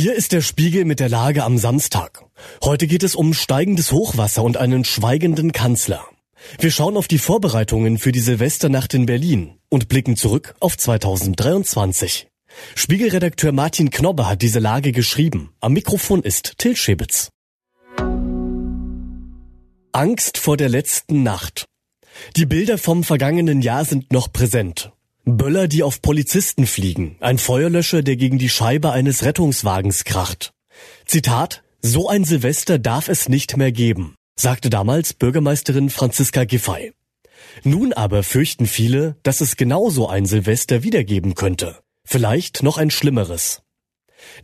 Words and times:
Hier 0.00 0.14
ist 0.14 0.30
der 0.30 0.42
Spiegel 0.42 0.84
mit 0.84 1.00
der 1.00 1.08
Lage 1.08 1.42
am 1.42 1.58
Samstag. 1.58 2.24
Heute 2.62 2.86
geht 2.86 3.02
es 3.02 3.16
um 3.16 3.34
steigendes 3.34 3.90
Hochwasser 3.90 4.44
und 4.44 4.56
einen 4.56 4.84
schweigenden 4.84 5.50
Kanzler. 5.50 6.06
Wir 6.60 6.70
schauen 6.70 6.96
auf 6.96 7.08
die 7.08 7.18
Vorbereitungen 7.18 7.98
für 7.98 8.12
die 8.12 8.20
Silvesternacht 8.20 8.94
in 8.94 9.06
Berlin 9.06 9.58
und 9.68 9.88
blicken 9.88 10.14
zurück 10.14 10.54
auf 10.60 10.78
2023. 10.78 12.28
Spiegelredakteur 12.76 13.50
Martin 13.50 13.90
Knobbe 13.90 14.28
hat 14.28 14.40
diese 14.42 14.60
Lage 14.60 14.92
geschrieben. 14.92 15.50
Am 15.60 15.72
Mikrofon 15.72 16.22
ist 16.22 16.58
Till 16.58 16.76
Schäbitz. 16.76 17.30
Angst 19.90 20.38
vor 20.38 20.56
der 20.56 20.68
letzten 20.68 21.24
Nacht. 21.24 21.64
Die 22.36 22.46
Bilder 22.46 22.78
vom 22.78 23.02
vergangenen 23.02 23.62
Jahr 23.62 23.84
sind 23.84 24.12
noch 24.12 24.32
präsent. 24.32 24.92
Böller, 25.36 25.68
die 25.68 25.82
auf 25.82 26.00
Polizisten 26.00 26.66
fliegen, 26.66 27.16
ein 27.20 27.38
Feuerlöscher, 27.38 28.02
der 28.02 28.16
gegen 28.16 28.38
die 28.38 28.48
Scheibe 28.48 28.92
eines 28.92 29.24
Rettungswagens 29.24 30.04
kracht. 30.04 30.52
Zitat, 31.04 31.62
so 31.82 32.08
ein 32.08 32.24
Silvester 32.24 32.78
darf 32.78 33.08
es 33.08 33.28
nicht 33.28 33.56
mehr 33.56 33.72
geben, 33.72 34.14
sagte 34.38 34.70
damals 34.70 35.14
Bürgermeisterin 35.14 35.90
Franziska 35.90 36.44
Giffey. 36.44 36.92
Nun 37.62 37.92
aber 37.92 38.22
fürchten 38.22 38.66
viele, 38.66 39.16
dass 39.22 39.40
es 39.40 39.56
genauso 39.56 40.08
ein 40.08 40.26
Silvester 40.26 40.82
wiedergeben 40.82 41.34
könnte. 41.34 41.78
Vielleicht 42.04 42.62
noch 42.62 42.78
ein 42.78 42.90
schlimmeres. 42.90 43.62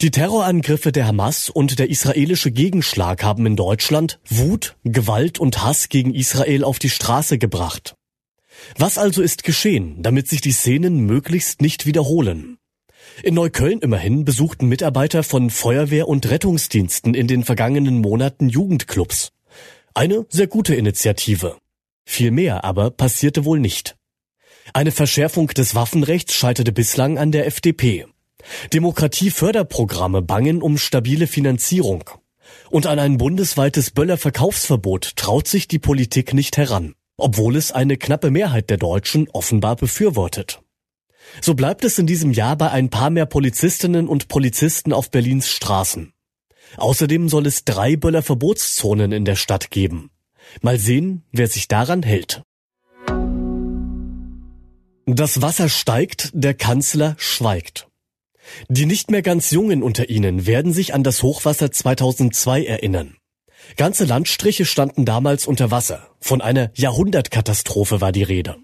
Die 0.00 0.10
Terrorangriffe 0.10 0.92
der 0.92 1.06
Hamas 1.06 1.50
und 1.50 1.78
der 1.78 1.90
israelische 1.90 2.50
Gegenschlag 2.50 3.24
haben 3.24 3.46
in 3.46 3.56
Deutschland 3.56 4.20
Wut, 4.28 4.76
Gewalt 4.84 5.38
und 5.38 5.62
Hass 5.62 5.88
gegen 5.88 6.14
Israel 6.14 6.62
auf 6.62 6.78
die 6.78 6.90
Straße 6.90 7.38
gebracht. 7.38 7.94
Was 8.78 8.98
also 8.98 9.22
ist 9.22 9.44
geschehen, 9.44 10.02
damit 10.02 10.28
sich 10.28 10.40
die 10.40 10.52
Szenen 10.52 11.00
möglichst 11.06 11.60
nicht 11.60 11.86
wiederholen? 11.86 12.58
In 13.22 13.34
Neukölln 13.34 13.80
immerhin 13.80 14.24
besuchten 14.24 14.66
Mitarbeiter 14.66 15.22
von 15.22 15.50
Feuerwehr 15.50 16.08
und 16.08 16.28
Rettungsdiensten 16.28 17.14
in 17.14 17.28
den 17.28 17.44
vergangenen 17.44 18.00
Monaten 18.00 18.48
Jugendclubs. 18.48 19.32
Eine 19.94 20.26
sehr 20.28 20.48
gute 20.48 20.74
Initiative. 20.74 21.56
Viel 22.04 22.30
mehr 22.30 22.64
aber 22.64 22.90
passierte 22.90 23.44
wohl 23.44 23.60
nicht. 23.60 23.96
Eine 24.72 24.90
Verschärfung 24.90 25.48
des 25.48 25.74
Waffenrechts 25.74 26.34
scheiterte 26.34 26.72
bislang 26.72 27.18
an 27.18 27.30
der 27.32 27.46
FDP. 27.46 28.06
Demokratieförderprogramme 28.72 30.22
bangen 30.22 30.62
um 30.62 30.76
stabile 30.78 31.26
Finanzierung. 31.26 32.10
Und 32.70 32.86
an 32.86 32.98
ein 32.98 33.18
bundesweites 33.18 33.90
Böllerverkaufsverbot 33.90 35.16
traut 35.16 35.48
sich 35.48 35.68
die 35.68 35.78
Politik 35.78 36.34
nicht 36.34 36.56
heran, 36.56 36.94
obwohl 37.16 37.56
es 37.56 37.72
eine 37.72 37.96
knappe 37.96 38.30
Mehrheit 38.30 38.70
der 38.70 38.76
Deutschen 38.76 39.28
offenbar 39.30 39.76
befürwortet. 39.76 40.60
So 41.40 41.54
bleibt 41.54 41.84
es 41.84 41.98
in 41.98 42.06
diesem 42.06 42.32
Jahr 42.32 42.56
bei 42.56 42.70
ein 42.70 42.90
paar 42.90 43.10
mehr 43.10 43.26
Polizistinnen 43.26 44.08
und 44.08 44.28
Polizisten 44.28 44.92
auf 44.92 45.10
Berlins 45.10 45.48
Straßen. 45.48 46.12
Außerdem 46.76 47.28
soll 47.28 47.46
es 47.46 47.64
drei 47.64 47.96
Böllerverbotszonen 47.96 49.12
in 49.12 49.24
der 49.24 49.36
Stadt 49.36 49.70
geben. 49.70 50.10
Mal 50.60 50.78
sehen, 50.78 51.22
wer 51.32 51.48
sich 51.48 51.68
daran 51.68 52.02
hält. 52.02 52.42
Das 55.06 55.42
Wasser 55.42 55.68
steigt, 55.68 56.30
der 56.32 56.54
Kanzler 56.54 57.14
schweigt. 57.18 57.88
Die 58.68 58.86
nicht 58.86 59.10
mehr 59.10 59.22
ganz 59.22 59.50
Jungen 59.50 59.82
unter 59.82 60.08
ihnen 60.10 60.46
werden 60.46 60.72
sich 60.72 60.94
an 60.94 61.02
das 61.02 61.22
Hochwasser 61.22 61.70
2002 61.70 62.64
erinnern. 62.64 63.16
Ganze 63.76 64.04
Landstriche 64.04 64.64
standen 64.64 65.04
damals 65.04 65.46
unter 65.46 65.70
Wasser. 65.70 66.08
Von 66.20 66.40
einer 66.40 66.70
Jahrhundertkatastrophe 66.74 68.00
war 68.00 68.12
die 68.12 68.22
Rede. 68.22 68.56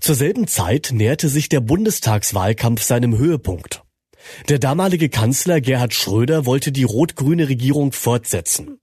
Zur 0.00 0.14
selben 0.14 0.46
Zeit 0.46 0.90
näherte 0.92 1.28
sich 1.28 1.48
der 1.48 1.60
Bundestagswahlkampf 1.60 2.82
seinem 2.82 3.16
Höhepunkt. 3.18 3.82
Der 4.48 4.58
damalige 4.58 5.08
Kanzler 5.08 5.60
Gerhard 5.60 5.94
Schröder 5.94 6.46
wollte 6.46 6.72
die 6.72 6.84
rot-grüne 6.84 7.48
Regierung 7.48 7.92
fortsetzen. 7.92 8.78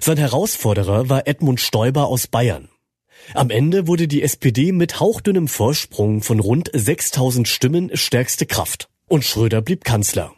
Sein 0.00 0.16
Herausforderer 0.16 1.08
war 1.08 1.26
Edmund 1.28 1.60
Stoiber 1.60 2.06
aus 2.06 2.26
Bayern. 2.26 2.68
Am 3.34 3.50
Ende 3.50 3.86
wurde 3.86 4.08
die 4.08 4.22
SPD 4.22 4.72
mit 4.72 5.00
hauchdünnem 5.00 5.48
Vorsprung 5.48 6.22
von 6.22 6.40
rund 6.40 6.70
6000 6.72 7.46
Stimmen 7.46 7.90
stärkste 7.94 8.46
Kraft. 8.46 8.88
Und 9.08 9.24
Schröder 9.24 9.62
blieb 9.62 9.84
Kanzler. 9.84 10.32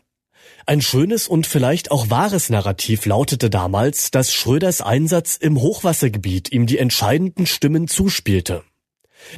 Ein 0.69 0.83
schönes 0.83 1.29
und 1.29 1.47
vielleicht 1.47 1.91
auch 1.91 2.11
wahres 2.11 2.51
Narrativ 2.51 3.07
lautete 3.07 3.49
damals, 3.49 4.11
dass 4.11 4.35
Schröders 4.35 4.83
Einsatz 4.83 5.35
im 5.37 5.59
Hochwassergebiet 5.63 6.53
ihm 6.53 6.67
die 6.67 6.77
entscheidenden 6.77 7.47
Stimmen 7.47 7.89
zuspielte. 7.89 8.65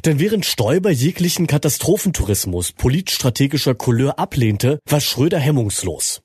Denn 0.03 0.19
während 0.19 0.45
Stoiber 0.45 0.91
jeglichen 0.91 1.47
Katastrophentourismus 1.47 2.73
politstrategischer 2.73 3.75
Couleur 3.75 4.19
ablehnte, 4.19 4.79
war 4.85 4.99
Schröder 4.99 5.39
hemmungslos. 5.39 6.21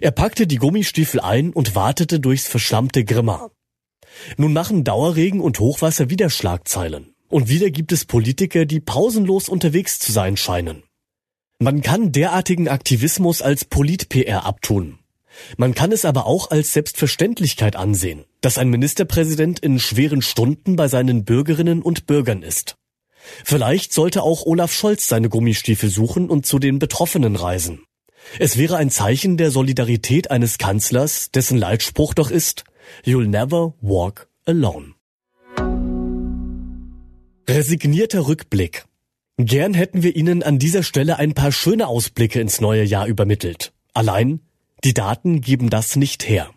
Er 0.00 0.12
packte 0.12 0.46
die 0.46 0.58
Gummistiefel 0.58 1.18
ein 1.18 1.52
und 1.52 1.74
wartete 1.74 2.20
durchs 2.20 2.46
verschlammte 2.46 3.04
Grimma. 3.04 3.50
Nun 4.36 4.52
machen 4.52 4.84
Dauerregen 4.84 5.40
und 5.40 5.58
Hochwasser 5.58 6.10
wieder 6.10 6.30
Schlagzeilen. 6.30 7.16
Und 7.28 7.48
wieder 7.48 7.70
gibt 7.70 7.90
es 7.90 8.04
Politiker, 8.04 8.66
die 8.66 8.78
pausenlos 8.78 9.48
unterwegs 9.48 9.98
zu 9.98 10.12
sein 10.12 10.36
scheinen. 10.36 10.84
Man 11.60 11.82
kann 11.82 12.10
derartigen 12.10 12.68
Aktivismus 12.68 13.40
als 13.40 13.64
Polit-PR 13.64 14.44
abtun. 14.44 14.98
Man 15.56 15.74
kann 15.74 15.92
es 15.92 16.04
aber 16.04 16.26
auch 16.26 16.50
als 16.50 16.72
Selbstverständlichkeit 16.72 17.76
ansehen, 17.76 18.24
dass 18.40 18.58
ein 18.58 18.68
Ministerpräsident 18.68 19.60
in 19.60 19.78
schweren 19.78 20.22
Stunden 20.22 20.76
bei 20.76 20.88
seinen 20.88 21.24
Bürgerinnen 21.24 21.82
und 21.82 22.06
Bürgern 22.06 22.42
ist. 22.42 22.76
Vielleicht 23.44 23.92
sollte 23.92 24.22
auch 24.22 24.46
Olaf 24.46 24.72
Scholz 24.72 25.06
seine 25.06 25.28
Gummistiefel 25.28 25.90
suchen 25.90 26.28
und 26.28 26.44
zu 26.44 26.58
den 26.58 26.78
Betroffenen 26.78 27.36
reisen. 27.36 27.84
Es 28.38 28.58
wäre 28.58 28.76
ein 28.76 28.90
Zeichen 28.90 29.36
der 29.36 29.50
Solidarität 29.50 30.30
eines 30.30 30.58
Kanzlers, 30.58 31.30
dessen 31.30 31.58
Leitspruch 31.58 32.14
doch 32.14 32.30
ist, 32.30 32.64
You'll 33.04 33.26
never 33.26 33.74
walk 33.80 34.28
alone. 34.44 34.94
Resignierter 37.48 38.26
Rückblick. 38.26 38.84
Gern 39.36 39.74
hätten 39.74 40.04
wir 40.04 40.14
Ihnen 40.14 40.44
an 40.44 40.60
dieser 40.60 40.84
Stelle 40.84 41.18
ein 41.18 41.34
paar 41.34 41.50
schöne 41.50 41.88
Ausblicke 41.88 42.40
ins 42.40 42.60
neue 42.60 42.84
Jahr 42.84 43.08
übermittelt. 43.08 43.72
Allein, 43.92 44.40
die 44.84 44.94
Daten 44.94 45.40
geben 45.40 45.70
das 45.70 45.96
nicht 45.96 46.28
her. 46.28 46.50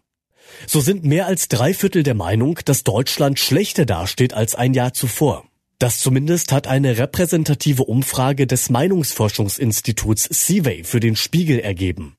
So 0.68 0.80
sind 0.80 1.04
mehr 1.04 1.26
als 1.26 1.48
drei 1.48 1.74
Viertel 1.74 2.04
der 2.04 2.14
Meinung, 2.14 2.60
dass 2.66 2.84
Deutschland 2.84 3.40
schlechter 3.40 3.86
dasteht 3.86 4.36
als 4.36 4.54
ein 4.54 4.76
Jahr 4.76 4.94
zuvor. 4.94 5.46
Das 5.80 6.00
zumindest 6.00 6.52
hat 6.52 6.68
eine 6.68 7.00
repräsentative 7.00 7.84
Umfrage 7.84 8.46
des 8.46 8.70
Meinungsforschungsinstituts 8.70 10.28
Seaway 10.30 10.84
für 10.84 11.00
den 11.00 11.16
Spiegel 11.16 11.60
ergeben. 11.60 12.16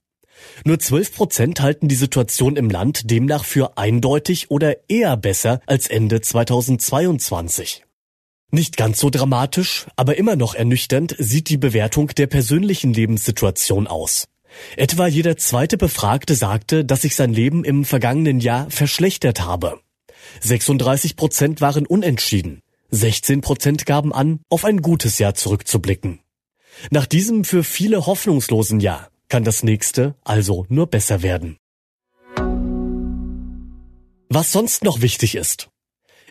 Nur 0.64 0.80
12 0.80 1.14
Prozent 1.14 1.60
halten 1.60 1.86
die 1.86 1.94
Situation 1.94 2.56
im 2.56 2.69
Land 2.69 3.10
demnach 3.10 3.44
für 3.44 3.78
eindeutig 3.78 4.50
oder 4.50 4.88
eher 4.88 5.16
besser 5.16 5.60
als 5.66 5.86
Ende 5.86 6.20
2022. 6.20 7.84
Nicht 8.50 8.78
ganz 8.78 8.98
so 8.98 9.10
dramatisch, 9.10 9.86
aber 9.97 10.16
immer 10.16 10.34
noch 10.34 10.54
ernüchternd 10.54 11.14
sieht 11.19 11.50
die 11.50 11.59
Bewertung 11.59 12.09
der 12.09 12.26
persönlichen 12.26 12.94
Lebenssituation 12.94 13.86
aus. 13.86 14.26
Etwa 14.76 15.06
jeder 15.06 15.36
zweite 15.36 15.76
Befragte 15.76 16.34
sagte, 16.34 16.84
dass 16.84 17.03
sich 17.03 17.14
sein 17.14 17.34
Leben 17.34 17.62
im 17.62 17.84
vergangenen 17.84 18.41
Jahr 18.41 18.70
verschlechtert 18.70 19.42
habe. 19.42 19.81
36 20.41 21.16
Prozent 21.16 21.60
waren 21.60 21.87
unentschieden. 21.87 22.62
16 22.91 23.42
Prozent 23.42 23.84
gaben 23.84 24.14
an, 24.14 24.41
auf 24.48 24.64
ein 24.64 24.81
gutes 24.81 25.19
Jahr 25.19 25.34
zurückzublicken. 25.34 26.20
Nach 26.91 27.04
diesem 27.04 27.44
für 27.44 27.64
viele 27.64 28.06
hoffnungslosen 28.06 28.81
Jahr 28.81 29.10
kann 29.28 29.44
das 29.44 29.62
nächste 29.62 30.14
also 30.25 30.64
nur 30.70 30.87
besser 30.87 31.22
werden. 31.22 31.58
Was 34.31 34.53
sonst 34.53 34.84
noch 34.84 35.03
wichtig 35.03 35.34
ist. 35.34 35.69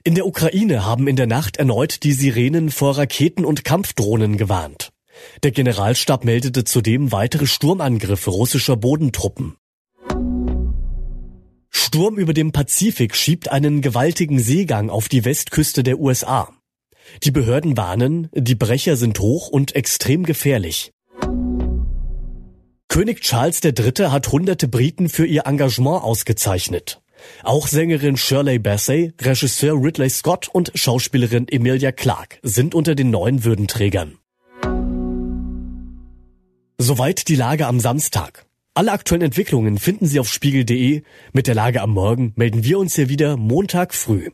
In 0.07 0.15
der 0.15 0.25
Ukraine 0.25 0.85
haben 0.85 1.05
in 1.09 1.17
der 1.17 1.27
Nacht 1.27 1.57
erneut 1.57 2.03
die 2.03 2.13
Sirenen 2.13 2.71
vor 2.71 2.97
Raketen 2.97 3.43
und 3.43 3.65
Kampfdrohnen 3.65 4.37
gewarnt. 4.37 4.93
Der 5.43 5.51
Generalstab 5.51 6.23
meldete 6.23 6.63
zudem 6.63 7.11
weitere 7.11 7.45
Sturmangriffe 7.45 8.29
russischer 8.29 8.77
Bodentruppen. 8.77 9.57
Sturm 11.69 12.15
über 12.15 12.33
dem 12.33 12.53
Pazifik 12.53 13.17
schiebt 13.17 13.51
einen 13.51 13.81
gewaltigen 13.81 14.39
Seegang 14.39 14.89
auf 14.89 15.09
die 15.09 15.25
Westküste 15.25 15.83
der 15.83 15.99
USA. 15.99 16.53
Die 17.23 17.31
Behörden 17.31 17.75
warnen, 17.75 18.29
die 18.33 18.55
Brecher 18.55 18.95
sind 18.95 19.19
hoch 19.19 19.49
und 19.49 19.75
extrem 19.75 20.23
gefährlich. 20.23 20.93
König 22.87 23.19
Charles 23.19 23.59
III. 23.61 24.07
hat 24.09 24.31
hunderte 24.31 24.69
Briten 24.69 25.09
für 25.09 25.25
ihr 25.25 25.45
Engagement 25.47 26.01
ausgezeichnet. 26.01 27.01
Auch 27.43 27.67
Sängerin 27.67 28.17
Shirley 28.17 28.59
Bassey, 28.59 29.13
Regisseur 29.21 29.81
Ridley 29.81 30.09
Scott 30.09 30.49
und 30.51 30.71
Schauspielerin 30.75 31.47
Emilia 31.47 31.91
Clarke 31.91 32.37
sind 32.43 32.75
unter 32.75 32.95
den 32.95 33.09
neuen 33.09 33.43
Würdenträgern. 33.43 34.17
Soweit 36.77 37.27
die 37.27 37.35
Lage 37.35 37.65
am 37.65 37.79
Samstag. 37.79 38.45
Alle 38.75 38.91
aktuellen 38.91 39.23
Entwicklungen 39.23 39.79
finden 39.79 40.05
Sie 40.05 40.19
auf 40.19 40.31
spiegel.de. 40.31 41.01
Mit 41.33 41.47
der 41.47 41.55
Lage 41.55 41.81
am 41.81 41.89
Morgen 41.89 42.33
melden 42.35 42.63
wir 42.63 42.77
uns 42.77 42.95
hier 42.95 43.09
wieder 43.09 43.35
Montag 43.35 43.95
früh. 43.95 44.29